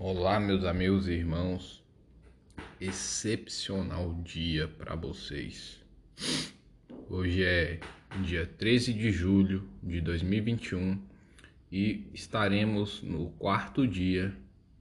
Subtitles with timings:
[0.00, 1.82] Olá, meus amigos e irmãos.
[2.80, 5.84] Excepcional dia para vocês.
[7.10, 7.80] Hoje é
[8.22, 11.02] dia 13 de julho de 2021
[11.72, 14.32] e estaremos no quarto dia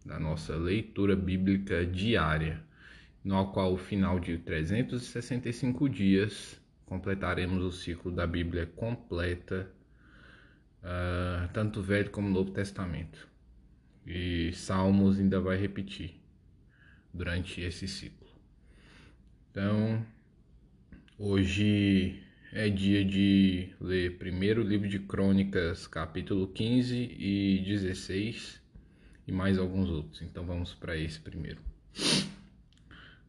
[0.05, 2.63] da nossa leitura bíblica diária,
[3.23, 9.67] no qual, ao final de 365 dias, completaremos o ciclo da Bíblia completa,
[10.83, 13.35] uh, tanto Velho como Novo Testamento.
[14.07, 16.15] E Salmos ainda vai repetir
[17.13, 18.25] durante esse ciclo.
[19.51, 20.01] Então,
[21.19, 28.61] hoje é dia de ler primeiro livro de Crônicas, capítulo 15 e 16,
[29.27, 30.21] e mais alguns outros.
[30.21, 31.61] Então vamos para esse primeiro.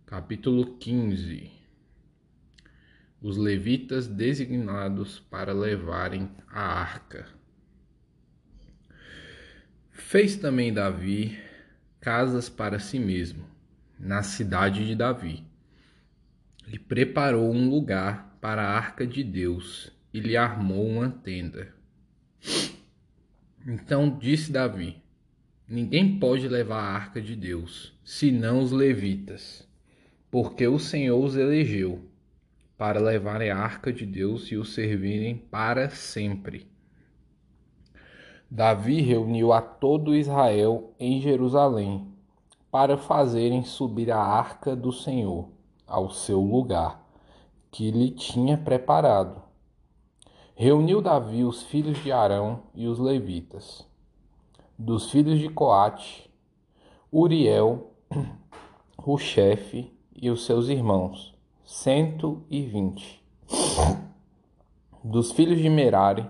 [0.06, 1.50] Capítulo 15.
[3.20, 7.37] Os levitas designados para levarem a arca.
[9.98, 11.38] Fez também Davi
[12.00, 13.44] casas para si mesmo,
[13.98, 15.44] na cidade de Davi.
[16.66, 21.74] E preparou um lugar para a arca de Deus e lhe armou uma tenda.
[23.66, 24.96] Então disse Davi:
[25.68, 29.68] Ninguém pode levar a arca de Deus, senão os levitas,
[30.30, 32.08] porque o Senhor os elegeu
[32.78, 36.66] para levarem a arca de Deus e o servirem para sempre.
[38.50, 42.08] Davi reuniu a todo Israel em Jerusalém
[42.70, 45.48] para fazerem subir a arca do Senhor
[45.86, 47.06] ao seu lugar,
[47.70, 49.42] que lhe tinha preparado.
[50.54, 53.86] Reuniu Davi os filhos de Arão e os levitas.
[54.78, 56.30] Dos filhos de Coate,
[57.12, 57.92] Uriel,
[59.04, 63.22] o chefe e os seus irmãos, cento e vinte.
[65.04, 66.26] Dos filhos de Merari,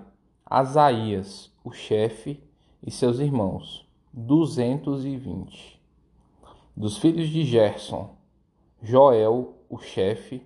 [0.51, 2.43] Asaías, o chefe,
[2.83, 5.79] e seus irmãos, duzentos e vinte.
[6.75, 8.17] Dos filhos de Gerson,
[8.83, 10.43] Joel, o chefe,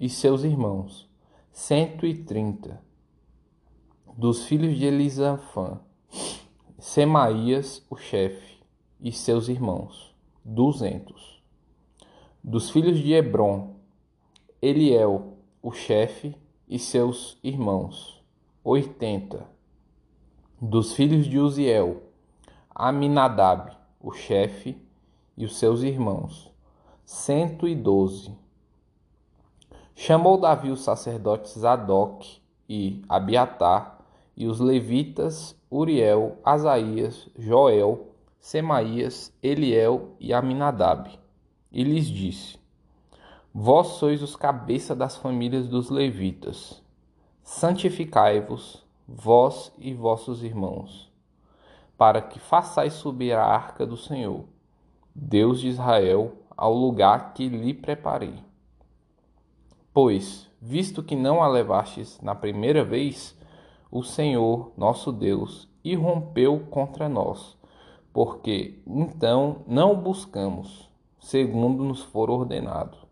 [0.00, 1.06] e seus irmãos,
[1.52, 2.82] cento e trinta.
[4.16, 5.80] Dos filhos de Elisafã,
[6.78, 8.58] Semaías, o chefe,
[8.98, 11.42] e seus irmãos, duzentos.
[12.42, 13.76] Dos filhos de Hebron,
[14.62, 16.34] Eliel, o chefe,
[16.66, 18.15] e seus irmãos,
[18.68, 19.46] oitenta
[20.60, 22.02] dos filhos de Uziel,
[22.74, 24.76] Aminadab, o chefe,
[25.36, 26.50] e os seus irmãos,
[27.04, 28.36] cento e doze.
[29.94, 34.00] Chamou Davi os sacerdotes Zadok e Abiatar,
[34.36, 38.08] e os levitas Uriel, Asaías, Joel,
[38.40, 41.08] Semaías, Eliel e Aminadab,
[41.70, 42.58] e lhes disse:
[43.54, 46.84] Vós sois os cabeças das famílias dos levitas.
[47.48, 51.08] Santificai-vos vós e vossos irmãos,
[51.96, 54.46] para que façais subir a arca do Senhor,
[55.14, 58.34] Deus de Israel, ao lugar que lhe preparei.
[59.94, 63.38] Pois, visto que não a levastes na primeira vez,
[63.92, 67.56] o Senhor, nosso Deus, irrompeu contra nós,
[68.12, 70.90] porque então não buscamos,
[71.20, 73.05] segundo nos for ordenado.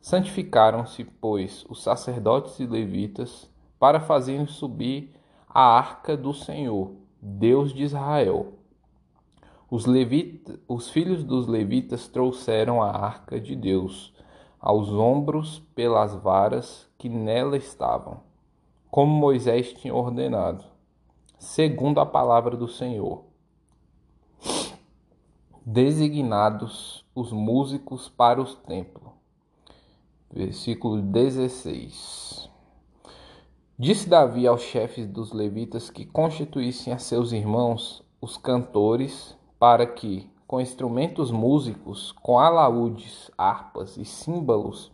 [0.00, 5.14] Santificaram-se, pois, os sacerdotes e levitas para fazerem subir
[5.46, 8.54] a arca do Senhor, Deus de Israel.
[9.70, 14.12] Os, levita, os filhos dos levitas trouxeram a arca de Deus
[14.58, 18.20] aos ombros pelas varas que nela estavam,
[18.90, 20.64] como Moisés tinha ordenado,
[21.38, 23.24] segundo a palavra do Senhor.
[25.64, 29.19] Designados os músicos para o templo.
[30.32, 32.48] Versículo 16.
[33.76, 40.30] Disse Davi aos chefes dos levitas que constituíssem a seus irmãos os cantores, para que,
[40.46, 44.92] com instrumentos músicos, com alaúdes, harpas e símbolos,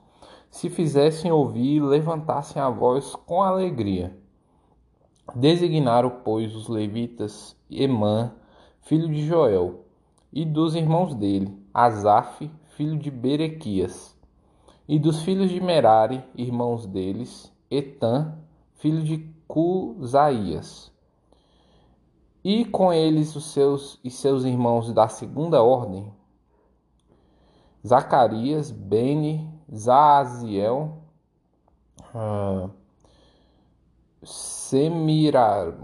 [0.50, 4.16] se fizessem ouvir e levantassem a voz com alegria.
[5.34, 8.32] Designaram, pois, os levitas Emã,
[8.80, 9.84] filho de Joel,
[10.32, 14.15] e dos irmãos dele, Asaf, filho de Berequias,
[14.88, 18.38] e dos filhos de Merari, irmãos deles, Etan,
[18.74, 19.18] filho de
[19.48, 20.92] Cusaías.
[22.44, 26.12] E com eles os seus e seus irmãos da segunda ordem,
[27.84, 31.02] Zacarias, Beni, Zaaziel,
[32.14, 32.70] uh,
[34.22, 35.74] Semiramote,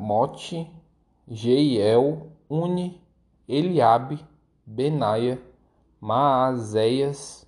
[1.28, 3.02] Jeiel, Uni,
[3.48, 4.25] Eliabe,
[4.64, 5.43] Benaia,
[6.00, 7.44] Maazéias,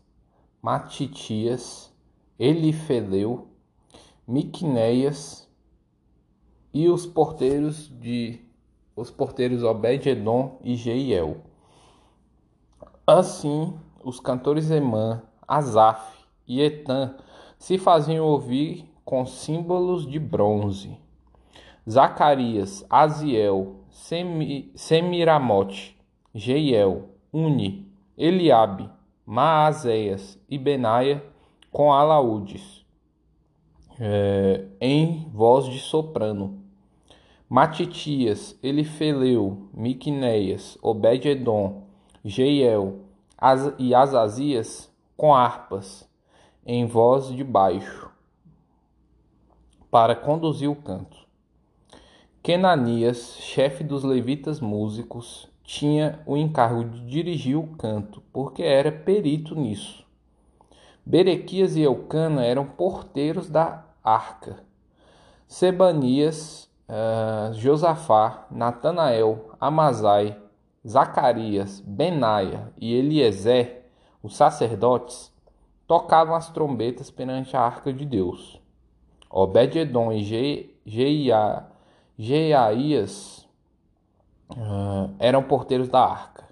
[0.64, 1.94] Matitias,
[2.38, 3.48] Elifedeu,
[4.26, 5.46] Miquneias
[6.72, 8.40] e os porteiros de
[8.96, 11.42] os porteiros Obed-edom e Jeiel.
[13.06, 17.14] Assim, os cantores Emã, Asaf e Etan
[17.58, 20.98] se faziam ouvir com símbolos de bronze.
[21.86, 25.94] Zacarias, Aziel, Semi, Semiramote,
[26.34, 28.93] Jeiel, Uni, Eliabe,
[29.26, 31.24] Maazéias e Benaia
[31.72, 32.84] com alaúdes,
[33.98, 36.62] é, em voz de soprano.
[37.48, 41.84] Matitias, Elifeleu, Miquineias, Obed-edom,
[42.24, 43.00] Jeiel
[43.78, 46.08] e Azazias com harpas,
[46.66, 48.10] em voz de baixo,
[49.90, 51.24] para conduzir o canto.
[52.42, 59.54] Kenanias, chefe dos levitas músicos, tinha o encargo de dirigir o canto, porque era perito
[59.54, 60.04] nisso.
[61.04, 64.62] Berequias e Eucana eram porteiros da arca.
[65.48, 70.36] Sebanias, uh, Josafá, Natanael, Amazai,
[70.86, 73.86] Zacarias, Benaia e Eliezer,
[74.22, 75.32] os sacerdotes,
[75.86, 78.60] tocavam as trombetas perante a arca de Deus.
[79.30, 80.22] Obed-edom e
[80.84, 81.66] Jeia
[82.16, 83.43] Jeaías
[84.50, 86.48] uh, eram porteiros da arca.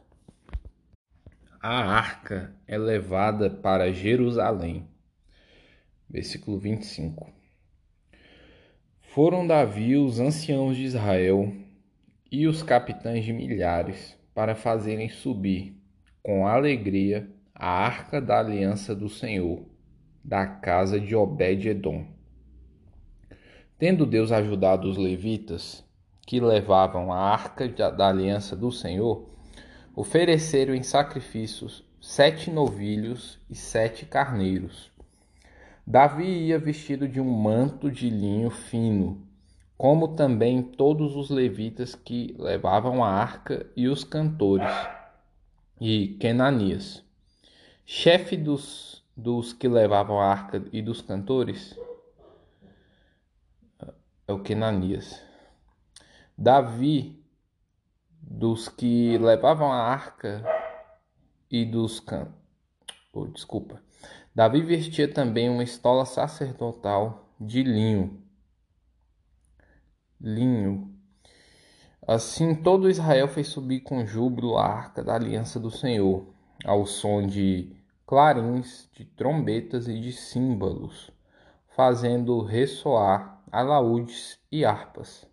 [1.60, 4.88] A arca é levada para Jerusalém.
[6.08, 7.30] Versículo 25.
[9.00, 11.52] Foram Davi os anciãos de Israel
[12.30, 15.76] e os capitães de milhares para fazerem subir
[16.22, 19.64] com alegria a arca da aliança do Senhor,
[20.24, 22.06] da casa de Obed-edom
[23.82, 25.84] Tendo Deus ajudado os levitas,
[26.32, 29.28] que levavam a arca da aliança do Senhor,
[29.94, 34.90] ofereceram em sacrifícios sete novilhos e sete carneiros.
[35.86, 39.28] Davi ia vestido de um manto de linho fino,
[39.76, 44.72] como também todos os levitas que levavam a arca e os cantores,
[45.78, 47.04] e Kenanias,
[47.84, 51.78] chefe dos, dos que levavam a arca e dos cantores,
[54.26, 55.30] é o Kenanias.
[56.36, 57.22] Davi,
[58.20, 60.44] dos que levavam a arca
[61.50, 62.32] e dos can...
[63.12, 63.82] Oh, desculpa.
[64.34, 68.22] Davi vestia também uma estola sacerdotal de linho.
[70.18, 70.90] Linho.
[72.08, 76.26] Assim todo Israel fez subir com júbilo a arca da aliança do Senhor,
[76.64, 77.76] ao som de
[78.06, 81.10] clarins, de trombetas e de símbolos,
[81.76, 85.30] fazendo ressoar alaúdes e harpas.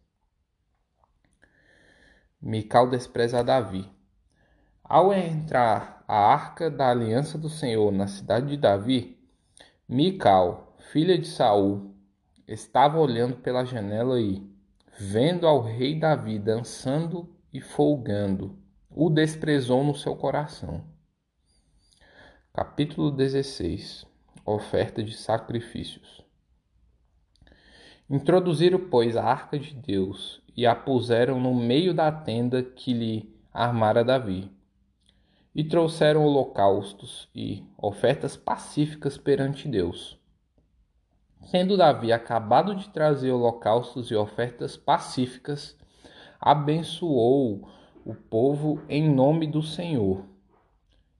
[2.41, 3.86] Mical despreza Davi.
[4.81, 9.19] Ao entrar a arca da aliança do Senhor na cidade de Davi,
[9.88, 11.94] Mical, filha de Saul,
[12.47, 14.41] estava olhando pela janela e,
[14.97, 18.57] vendo ao rei Davi dançando e folgando,
[18.89, 20.86] o desprezou no seu coração.
[22.53, 24.07] Capítulo 16
[24.45, 26.24] Oferta de sacrifícios.
[28.09, 33.33] Introduziram, pois, a arca de Deus e a puseram no meio da tenda que lhe
[33.53, 34.51] armara Davi.
[35.56, 40.19] E trouxeram holocaustos e ofertas pacíficas perante Deus.
[41.50, 45.77] Tendo Davi acabado de trazer holocaustos e ofertas pacíficas,
[46.41, 47.65] abençoou
[48.03, 50.25] o povo em nome do Senhor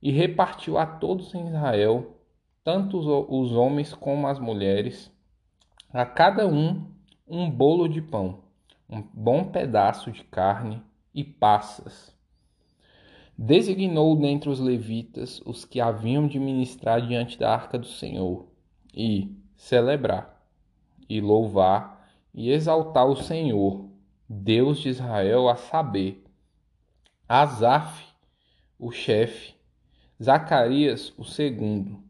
[0.02, 2.18] e repartiu a todos em Israel,
[2.62, 5.10] tanto os homens como as mulheres,
[5.94, 6.92] a cada um
[7.26, 8.49] um bolo de pão,
[8.90, 10.82] um bom pedaço de carne
[11.14, 12.16] e passas.
[13.38, 18.48] Designou dentre os levitas os que haviam de ministrar diante da arca do Senhor
[18.94, 20.44] e celebrar,
[21.08, 22.00] e louvar
[22.34, 23.90] e exaltar o Senhor,
[24.28, 26.24] Deus de Israel, a saber,
[27.28, 28.06] Asaf,
[28.78, 29.54] o chefe,
[30.22, 32.04] Zacarias, o segundo,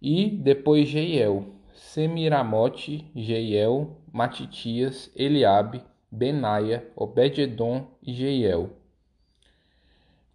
[0.00, 8.70] e depois Jeiel, Semiramote, Jeiel, Matitias, Eliabe, Benaia, Obed-edom e Jeiel,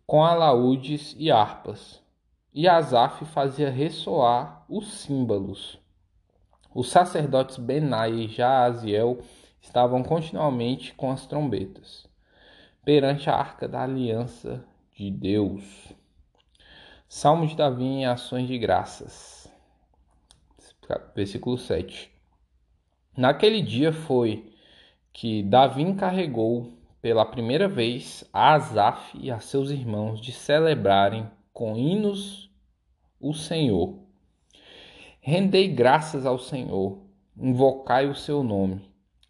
[0.06, 2.02] com alaúdes e harpas.
[2.54, 5.80] E Asaf fazia ressoar os símbolos.
[6.74, 9.20] Os sacerdotes Benaia e Jaaziel
[9.60, 12.06] estavam continuamente com as trombetas,
[12.86, 14.64] perante a arca da aliança
[14.96, 15.92] de Deus.
[17.10, 19.44] Salmo de Davi em ações de graças
[21.16, 22.12] versículo 7.
[23.16, 24.53] Naquele dia foi
[25.14, 31.78] que Davi encarregou pela primeira vez a Asaf e a seus irmãos de celebrarem com
[31.78, 32.50] hinos
[33.20, 34.00] o Senhor.
[35.22, 37.00] Rendei graças ao Senhor,
[37.38, 38.82] invocai o seu nome,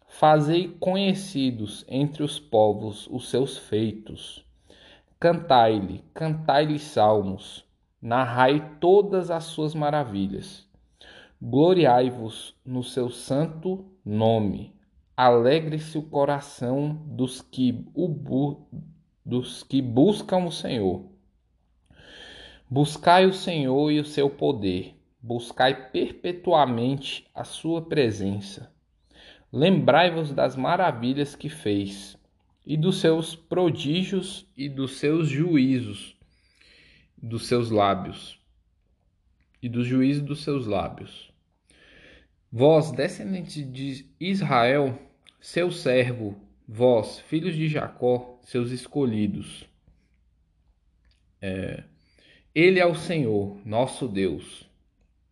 [0.08, 4.44] fazei conhecidos entre os povos os seus feitos.
[5.20, 7.64] Cantai-lhe, cantai-lhe salmos,
[8.00, 10.66] narrai todas as suas maravilhas.
[11.40, 14.73] Gloriai-vos no seu santo nome.
[15.16, 18.08] Alegre-se o coração dos que, o
[19.24, 21.08] dos que buscam o Senhor.
[22.68, 28.74] Buscai o Senhor e o seu poder, buscai perpetuamente a sua presença.
[29.52, 32.18] Lembrai-vos das maravilhas que fez,
[32.66, 36.16] e dos seus prodígios e dos seus juízos,
[37.16, 38.40] dos seus lábios,
[39.62, 41.33] e dos juízos dos seus lábios.
[42.56, 44.96] Vós, descendentes de Israel,
[45.40, 46.36] seu servo,
[46.68, 49.68] vós, filhos de Jacó, seus escolhidos.
[51.42, 51.82] É,
[52.54, 54.70] ele é o Senhor, nosso Deus,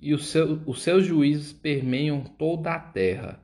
[0.00, 3.40] e seu, os seus juízos permeiam toda a terra.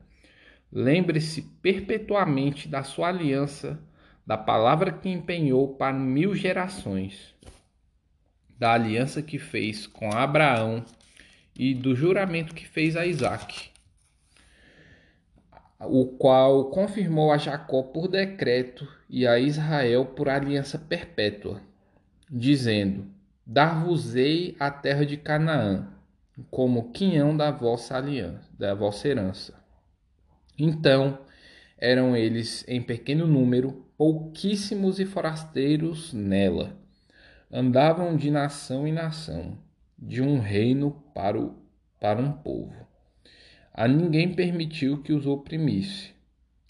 [0.73, 3.81] Lembre-se perpetuamente da sua aliança,
[4.27, 7.33] da palavra que empenhou para mil gerações,
[8.59, 10.85] da aliança que fez com Abraão
[11.59, 13.71] e do juramento que fez a Isaac,
[15.81, 21.61] o qual confirmou a Jacó por decreto e a Israel por aliança perpétua,
[22.31, 23.07] dizendo:
[23.45, 25.89] Dar-vos-ei a terra de Canaã,
[26.51, 29.55] como quinhão da vossa aliança, da vossa herança.
[30.57, 31.19] Então
[31.77, 36.77] eram eles em pequeno número, pouquíssimos e forasteiros nela.
[37.51, 39.57] Andavam de nação em nação,
[39.99, 41.57] de um reino para, o,
[42.01, 42.87] para um povo.
[43.75, 46.15] A ninguém permitiu que os oprimisse.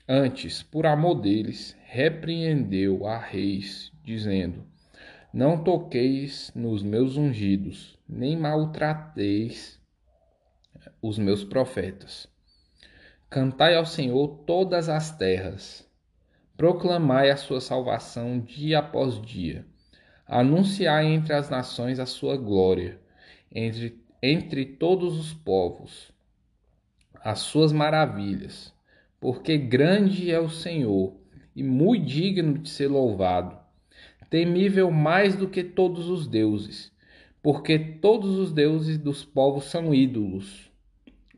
[0.08, 4.64] Antes, por amor deles, repreendeu a reis, dizendo:
[5.32, 9.78] Não toqueis nos meus ungidos, nem maltrateis
[11.02, 12.26] os meus profetas.
[13.30, 15.86] Cantai ao Senhor todas as terras.
[16.56, 19.66] Proclamai a sua salvação dia após dia.
[20.26, 22.98] Anunciai entre as nações a sua glória,
[23.52, 26.10] entre, entre todos os povos,
[27.14, 28.72] as suas maravilhas.
[29.20, 31.16] Porque grande é o Senhor
[31.54, 33.58] e muito digno de ser louvado,
[34.30, 36.92] temível mais do que todos os deuses,
[37.42, 40.68] porque todos os deuses dos povos são ídolos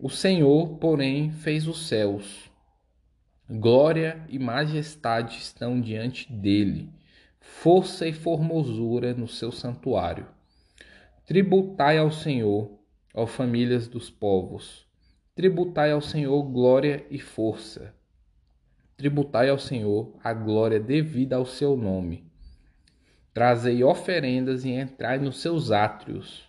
[0.02, 2.50] o Senhor, porém, fez os céus.
[3.46, 6.88] Glória e majestade estão diante dele,
[7.38, 10.26] força e formosura no seu santuário.
[11.30, 12.76] Tributai ao Senhor,
[13.14, 14.84] ó famílias dos povos.
[15.32, 17.94] Tributai ao Senhor glória e força.
[18.96, 22.24] Tributai ao Senhor a glória devida ao seu nome.
[23.32, 26.48] Trazei oferendas e entrai nos seus átrios.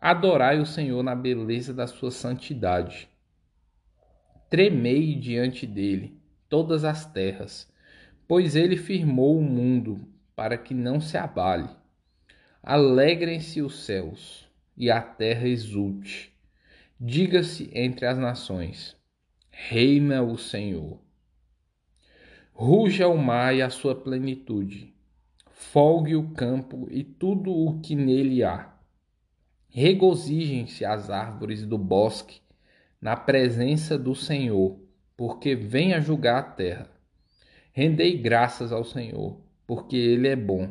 [0.00, 3.06] Adorai o Senhor na beleza da sua santidade.
[4.48, 7.70] Tremei diante dele todas as terras,
[8.26, 11.68] pois ele firmou o mundo para que não se abale.
[12.62, 16.32] Alegrem-se os céus e a terra exulte.
[16.98, 18.96] Diga-se entre as nações:
[19.50, 21.00] Reina o Senhor.
[22.52, 24.94] Ruja o mar e a sua plenitude.
[25.50, 28.70] Folgue o campo e tudo o que nele há
[29.72, 32.40] Regozijem-se as árvores do bosque
[33.00, 34.76] na presença do Senhor,
[35.16, 36.90] porque vem a julgar a terra.
[37.72, 40.68] Rendei graças ao Senhor, porque ele é bom,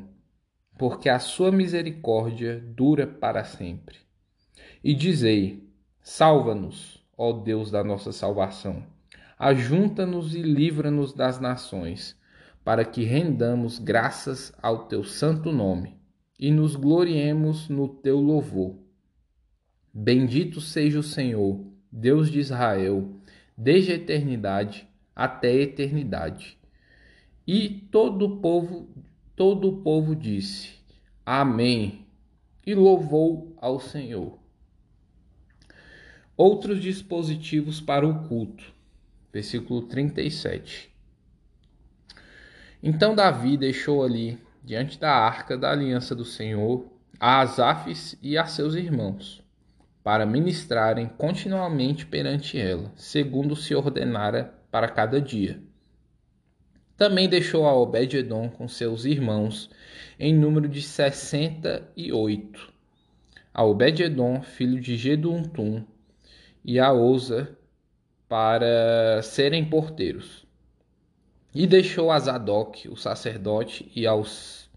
[0.79, 3.97] porque a sua misericórdia dura para sempre.
[4.83, 5.69] E dizei:
[6.01, 8.83] Salva-nos, ó Deus da nossa salvação.
[9.37, 12.17] Ajunta-nos e livra-nos das nações,
[12.63, 15.99] para que rendamos graças ao teu santo nome
[16.39, 18.89] e nos gloriemos no teu louvor
[19.91, 23.19] Bendito seja o Senhor, Deus de Israel,
[23.57, 26.57] desde a eternidade até a eternidade.
[27.45, 28.87] E todo o povo,
[29.39, 30.73] todo o povo disse:
[31.25, 32.05] Amém.
[32.67, 34.37] E louvou ao Senhor.
[36.35, 38.65] Outros dispositivos para o culto.
[39.31, 40.93] Versículo 37.
[42.83, 48.45] Então Davi deixou ali, diante da arca da aliança do Senhor, a Asafes e a
[48.45, 49.41] seus irmãos
[50.03, 55.61] para ministrarem continuamente perante ela, segundo se ordenara para cada dia.
[56.99, 59.69] Também deixou a Obed-edom com seus irmãos,
[60.19, 62.73] em número de sessenta e oito.
[63.53, 65.81] A Obed-edom, filho de Geduntum,
[66.63, 67.57] e a Oza,
[68.27, 70.45] para serem porteiros.
[71.55, 74.69] E deixou a Zadok, o sacerdote, e aos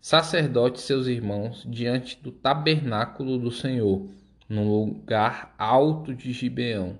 [0.00, 4.08] sacerdotes seus irmãos, diante do tabernáculo do Senhor,
[4.48, 6.96] num lugar alto de Gibeão,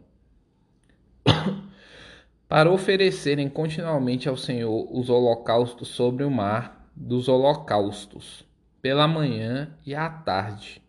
[2.49, 8.47] para oferecerem continuamente ao Senhor os holocaustos sobre o mar dos holocaustos,
[8.81, 10.83] pela manhã e à tarde.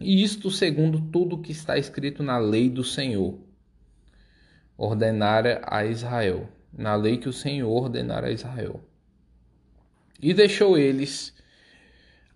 [0.00, 3.38] E isto segundo tudo que está escrito na lei do Senhor,
[4.76, 8.82] ordenara a Israel, na lei que o Senhor ordenara a Israel.
[10.20, 11.34] E deixou eles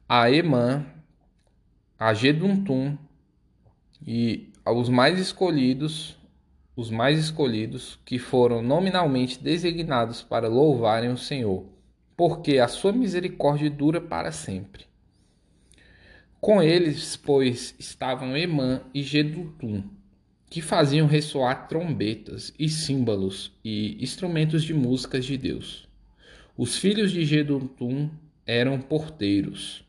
[0.08, 0.86] a Emã,
[1.98, 2.96] a Geduntum
[4.06, 6.18] e aos mais escolhidos,
[6.80, 11.66] os mais escolhidos que foram nominalmente designados para louvarem o Senhor,
[12.16, 14.86] porque a sua misericórdia dura para sempre.
[16.40, 19.84] Com eles, pois, estavam Emã e Gedutum,
[20.48, 25.86] que faziam ressoar trombetas e símbolos e instrumentos de músicas de Deus.
[26.56, 28.08] Os filhos de Gedutum
[28.46, 29.84] eram porteiros.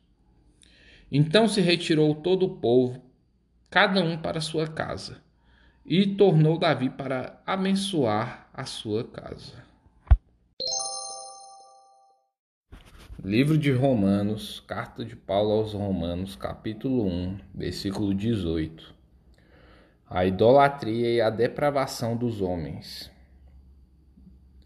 [1.09, 3.01] Então se retirou todo o povo,
[3.69, 5.21] cada um para sua casa,
[5.85, 9.63] e tornou Davi para abençoar a sua casa.
[13.23, 19.01] Livro de Romanos, Carta de Paulo aos Romanos, capítulo 1, versículo 18
[20.13, 23.09] a idolatria e a depravação dos homens.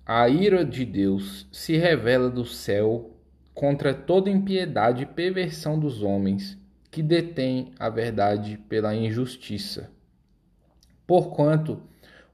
[0.04, 3.12] A ira de Deus se revela do céu
[3.54, 6.58] contra toda impiedade e perversão dos homens
[6.90, 9.92] que detêm a verdade pela injustiça.
[11.08, 11.82] Porquanto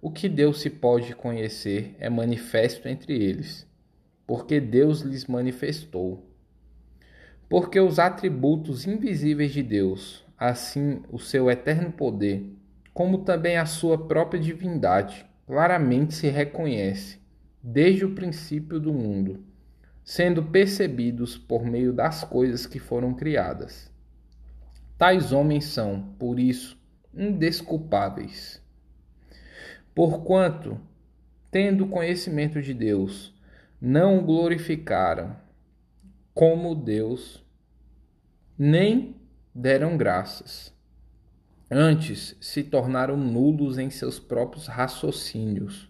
[0.02, 3.68] o que Deus se pode conhecer é manifesto entre eles,
[4.26, 6.26] porque Deus lhes manifestou.
[7.50, 12.50] Porque os atributos invisíveis de Deus, assim o seu eterno poder,
[12.94, 17.20] como também a sua própria divindade, claramente se reconhece
[17.62, 19.44] desde o princípio do mundo,
[20.04, 23.92] sendo percebidos por meio das coisas que foram criadas.
[24.98, 26.80] Tais homens são, por isso,
[27.14, 28.61] indesculpáveis.
[29.94, 30.80] Porquanto,
[31.50, 33.34] tendo conhecimento de Deus,
[33.80, 35.36] não o glorificaram
[36.34, 37.44] como Deus,
[38.58, 39.16] nem
[39.54, 40.74] deram graças.
[41.70, 45.90] Antes se tornaram nulos em seus próprios raciocínios,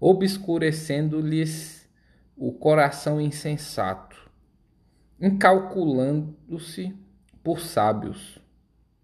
[0.00, 1.88] obscurecendo-lhes
[2.36, 4.30] o coração insensato,
[5.20, 6.94] incalculando-se
[7.42, 8.38] por sábios,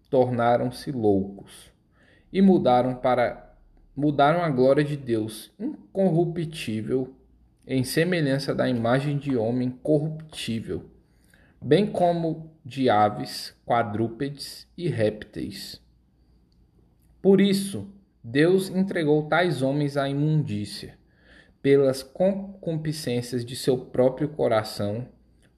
[0.09, 1.71] tornaram-se loucos
[2.31, 3.52] e mudaram para
[3.95, 7.15] mudaram a glória de Deus incorruptível
[7.65, 10.89] em semelhança da imagem de homem corruptível,
[11.61, 15.81] bem como de aves, quadrúpedes e répteis.
[17.21, 17.87] Por isso,
[18.23, 20.97] Deus entregou tais homens à imundícia,
[21.61, 25.07] pelas concupiscências de seu próprio coração,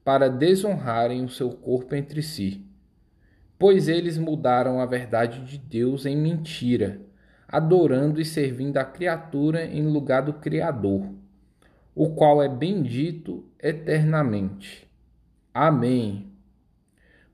[0.04, 2.64] para desonrarem o seu corpo entre si.
[3.58, 7.00] Pois eles mudaram a verdade de Deus em mentira,
[7.56, 11.08] adorando e servindo a criatura em lugar do Criador,
[11.94, 14.86] o qual é bendito eternamente.
[15.54, 16.30] Amém.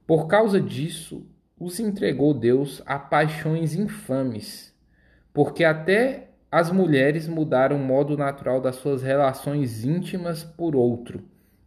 [0.07, 1.27] Por causa disso,
[1.59, 4.73] os entregou Deus a paixões infames,
[5.35, 11.25] porque até as mulheres mudaram o modo natural das suas relações íntimas por outro,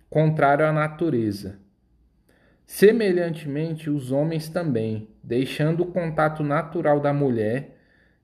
[0.10, 1.60] contrário à natureza.
[2.66, 7.75] Semelhantemente, os homens também, deixando o contato natural da mulher,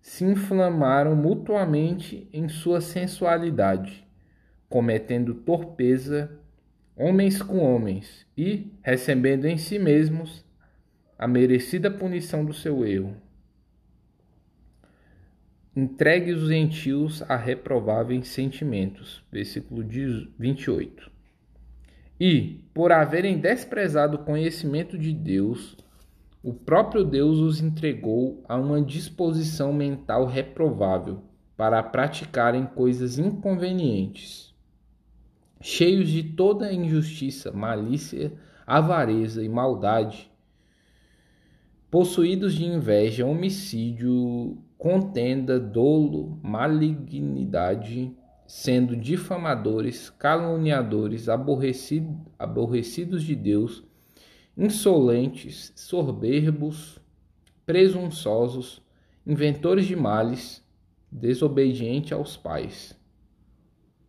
[0.02, 4.06] se inflamaram mutuamente em sua sensualidade,
[4.68, 6.32] cometendo torpeza
[6.96, 10.44] homens com homens e recebendo em si mesmos
[11.18, 13.16] a merecida punição do seu erro.
[15.76, 19.24] Entregue os gentios a reprováveis sentimentos.
[19.32, 19.84] Versículo
[20.38, 21.10] 28.
[22.20, 25.78] E, por haverem desprezado o conhecimento de Deus,
[26.44, 31.22] o próprio Deus os entregou a uma disposição mental reprovável
[31.56, 34.54] para praticarem coisas inconvenientes,
[35.60, 38.34] cheios de toda injustiça, malícia,
[38.66, 40.32] avareza e maldade
[41.92, 48.16] possuídos de inveja, homicídio, contenda, dolo, malignidade,
[48.48, 53.84] sendo difamadores, caluniadores, aborrecido, aborrecidos de Deus,
[54.58, 57.00] insolentes, soberbos,
[57.66, 58.82] presunçosos,
[59.26, 60.64] inventores de males,
[61.12, 62.98] desobedientes aos pais,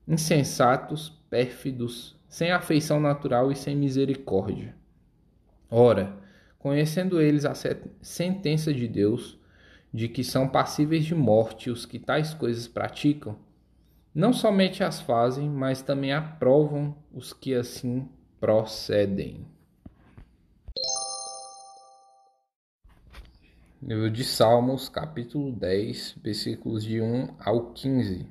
[0.07, 4.75] insensatos, pérfidos, sem afeição natural e sem misericórdia.
[5.71, 6.17] Ora,
[6.59, 7.55] conhecendo eles a
[8.01, 9.39] sentença de Deus,
[9.93, 13.37] de que são passíveis de morte os que tais coisas praticam,
[14.15, 19.47] não somente as fazem, mas também aprovam os que assim procedem.
[23.85, 28.29] Livro de Salmos, capítulo 10, versículos de 1 ao 15.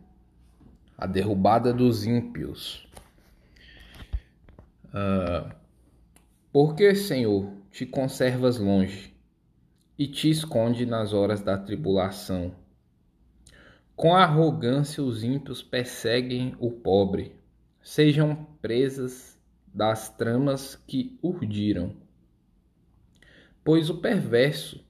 [0.98, 2.88] A derrubada dos ímpios.
[4.86, 5.54] Uh,
[6.54, 9.14] Por que, Senhor, te conservas longe
[10.00, 12.56] e te esconde nas horas da tribulação?
[13.94, 17.36] Com arrogância os ímpios perseguem o pobre,
[17.82, 19.38] sejam presas
[19.68, 21.94] das tramas que urdiram.
[23.66, 24.90] Pois o perverso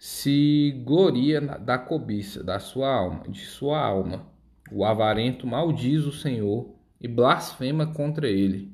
[0.00, 4.26] se gloria da cobiça da sua alma, de sua alma.
[4.72, 8.72] O avarento maldiz o Senhor e blasfema contra ele.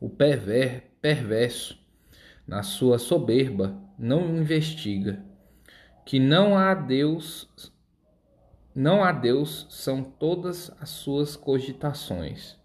[0.00, 1.78] O perver, perverso,
[2.44, 5.24] na sua soberba, não investiga,
[6.04, 7.48] que não há Deus,
[8.74, 12.58] não há Deus são todas as suas cogitações.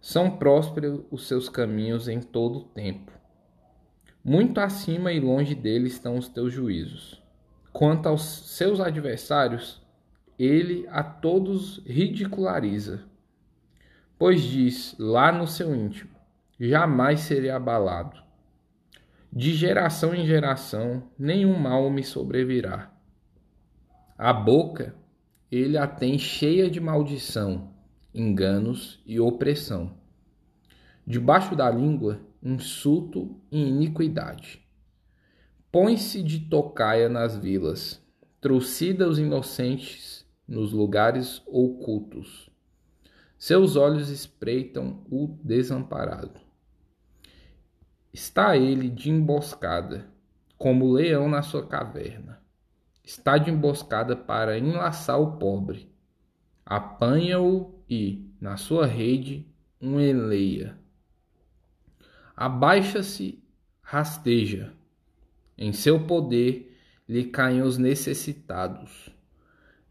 [0.00, 3.17] São prósperos os seus caminhos em todo o tempo.
[4.24, 7.22] Muito acima e longe dele estão os teus juízos.
[7.72, 9.80] Quanto aos seus adversários,
[10.38, 13.04] ele a todos ridiculariza.
[14.18, 16.10] Pois diz lá no seu íntimo:
[16.58, 18.22] jamais serei abalado.
[19.32, 22.90] De geração em geração, nenhum mal me sobrevirá.
[24.16, 24.94] A boca
[25.50, 27.70] ele a tem cheia de maldição,
[28.14, 29.92] enganos e opressão.
[31.06, 34.66] Debaixo da língua, insulto e iniquidade.
[35.70, 38.02] Põe-se de tocaia nas vilas,
[38.40, 42.48] trucida os inocentes nos lugares ocultos.
[43.38, 46.40] Seus olhos espreitam o desamparado.
[48.12, 50.08] Está ele de emboscada,
[50.56, 52.42] como leão na sua caverna.
[53.04, 55.92] Está de emboscada para enlaçar o pobre.
[56.64, 59.46] Apanha-o e, na sua rede,
[59.80, 59.96] um.
[62.40, 63.42] Abaixa-se,
[63.82, 64.72] rasteja.
[65.56, 69.10] Em seu poder lhe caem os necessitados.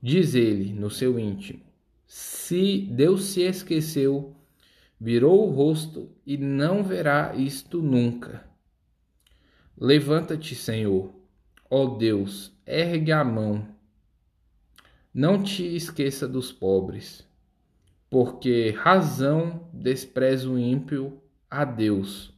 [0.02, 1.60] Diz ele no seu íntimo:
[2.06, 4.34] Se Deus se esqueceu,
[4.98, 8.50] virou o rosto e não verá isto nunca.
[9.78, 11.14] Levanta-te, Senhor,
[11.70, 13.68] ó Deus, ergue a mão.
[15.14, 17.28] Não te esqueça dos pobres,
[18.10, 22.37] porque razão despreza o ímpio a Deus,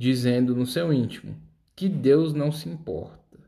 [0.00, 1.36] dizendo no seu íntimo
[1.76, 3.38] que Deus não se importa.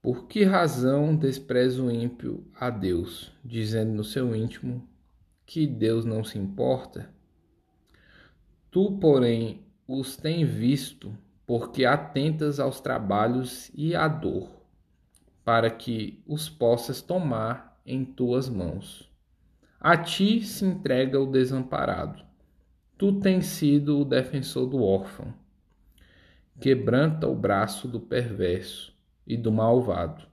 [0.00, 4.88] Por que razão despreza o ímpio a Deus, dizendo no seu íntimo
[5.44, 7.10] que Deus não se importa?
[8.70, 11.14] Tu, porém, os tem visto,
[11.46, 14.48] porque atentas aos trabalhos e à dor,
[15.44, 19.12] para que os possas tomar em tuas mãos.
[19.78, 22.25] A ti se entrega o desamparado.
[22.98, 25.34] Tu tens sido o defensor do órfão.
[26.60, 30.26] Quebranta o braço do perverso e do malvado.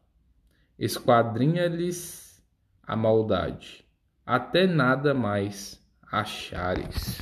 [0.79, 2.41] Esquadrinha-lhes
[2.81, 3.83] a maldade
[4.25, 7.21] até nada mais achares.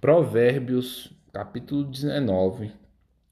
[0.00, 2.72] Provérbios, capítulo 19,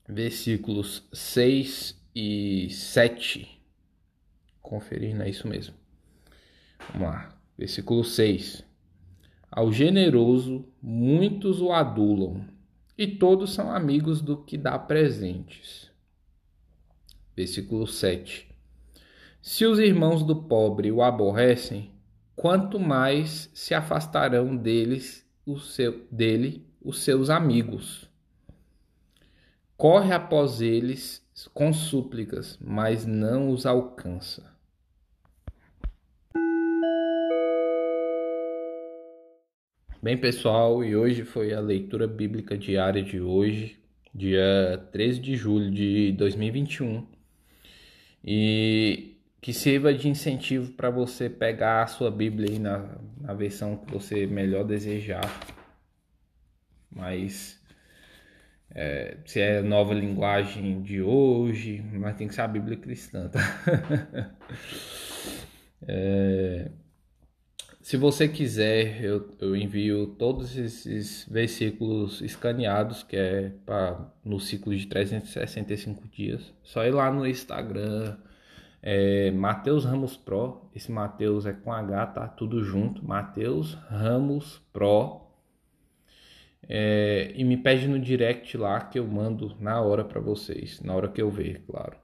[0.08, 3.60] versículos 6 e 7.
[4.60, 5.74] Conferir, não é isso mesmo.
[6.92, 7.41] Vamos lá.
[7.56, 8.64] Versículo 6.
[9.50, 12.44] Ao generoso, muitos o adulam,
[12.96, 15.90] e todos são amigos do que dá presentes.
[17.36, 18.48] Versículo 7.
[19.40, 21.90] Se os irmãos do pobre o aborrecem,
[22.36, 28.08] quanto mais se afastarão deles o seu, dele os seus amigos.
[29.76, 34.52] Corre após eles com súplicas, mas não os alcança.
[40.02, 43.78] Bem, pessoal, e hoje foi a leitura bíblica diária de hoje,
[44.12, 47.06] dia 13 de julho de 2021.
[48.24, 53.76] E que sirva de incentivo para você pegar a sua Bíblia aí na, na versão
[53.76, 55.22] que você melhor desejar.
[56.90, 57.62] Mas
[58.74, 63.40] é, se é nova linguagem de hoje, mas tem que ser a Bíblia cristã, tá?
[65.86, 66.72] é,
[67.82, 74.74] se você quiser, eu, eu envio todos esses versículos escaneados, que é pra, no ciclo
[74.74, 76.54] de 365 dias.
[76.62, 78.16] Só ir lá no Instagram
[78.82, 82.28] é, Matheus Ramos Pro, esse Matheus é com H, tá?
[82.28, 83.04] Tudo junto.
[83.04, 85.20] Matheus Ramos Pro.
[86.68, 90.94] É, e me pede no direct lá que eu mando na hora para vocês, na
[90.94, 91.96] hora que eu ver, claro.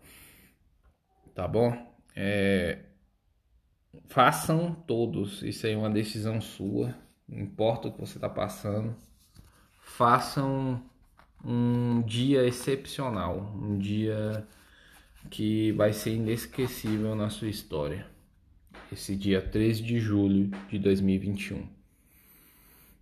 [1.35, 1.73] Tá bom?
[2.15, 2.79] É,
[4.09, 6.95] façam todos, isso aí é uma decisão sua,
[7.29, 8.95] não importa o que você está passando.
[9.81, 10.83] Façam
[11.45, 14.47] um dia excepcional, um dia
[15.31, 18.07] que vai ser inesquecível na sua história.
[18.91, 21.69] esse dia 13 de julho de 2021.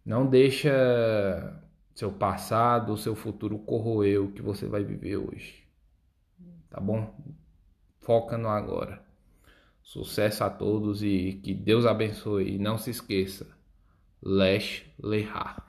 [0.04, 1.62] Não deixa
[1.94, 5.64] seu passado, seu futuro corroer o que você vai viver hoje.
[6.68, 7.14] Tá bom?
[8.00, 9.05] Foca no agora.
[9.86, 12.56] Sucesso a todos e que Deus abençoe.
[12.56, 13.46] E não se esqueça,
[14.20, 15.64] Lesh Lehar.